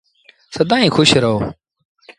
[0.55, 1.35] سدائيٚݩ کُش رهو۔